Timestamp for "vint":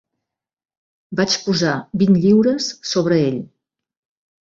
2.05-2.19